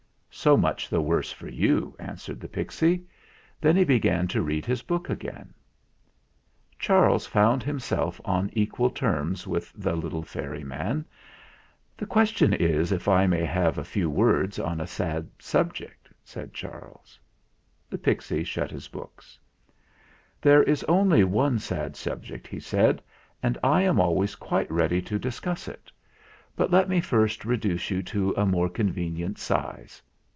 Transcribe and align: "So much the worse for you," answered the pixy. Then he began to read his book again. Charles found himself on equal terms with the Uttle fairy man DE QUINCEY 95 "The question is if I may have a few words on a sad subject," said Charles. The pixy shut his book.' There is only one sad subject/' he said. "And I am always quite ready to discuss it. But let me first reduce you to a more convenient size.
"So 0.33 0.55
much 0.57 0.87
the 0.89 1.01
worse 1.01 1.31
for 1.31 1.49
you," 1.49 1.93
answered 1.99 2.39
the 2.39 2.47
pixy. 2.47 3.03
Then 3.59 3.75
he 3.75 3.83
began 3.83 4.27
to 4.29 4.41
read 4.41 4.65
his 4.65 4.81
book 4.81 5.07
again. 5.09 5.53
Charles 6.79 7.27
found 7.27 7.61
himself 7.61 8.19
on 8.25 8.49
equal 8.53 8.89
terms 8.89 9.45
with 9.45 9.71
the 9.75 9.93
Uttle 9.93 10.25
fairy 10.25 10.63
man 10.63 11.05
DE 11.97 12.05
QUINCEY 12.05 12.05
95 12.05 12.05
"The 12.05 12.05
question 12.07 12.53
is 12.53 12.91
if 12.93 13.07
I 13.09 13.27
may 13.27 13.43
have 13.43 13.77
a 13.77 13.83
few 13.83 14.09
words 14.09 14.57
on 14.57 14.79
a 14.79 14.87
sad 14.87 15.29
subject," 15.37 16.07
said 16.23 16.53
Charles. 16.53 17.19
The 17.89 17.99
pixy 17.99 18.43
shut 18.45 18.71
his 18.71 18.87
book.' 18.87 19.21
There 20.41 20.63
is 20.63 20.83
only 20.85 21.23
one 21.25 21.59
sad 21.59 21.93
subject/' 21.95 22.47
he 22.47 22.59
said. 22.59 23.03
"And 23.43 23.57
I 23.61 23.81
am 23.83 23.99
always 23.99 24.35
quite 24.35 24.71
ready 24.71 25.01
to 25.03 25.19
discuss 25.19 25.67
it. 25.67 25.91
But 26.55 26.71
let 26.71 26.87
me 26.89 27.01
first 27.01 27.43
reduce 27.45 27.91
you 27.91 28.01
to 28.03 28.33
a 28.37 28.45
more 28.45 28.69
convenient 28.69 29.37
size. 29.37 30.01